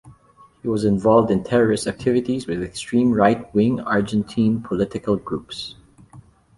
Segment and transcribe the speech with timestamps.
[0.63, 5.75] He was involved in terrorist activities with extreme right-wing Argentine political groups.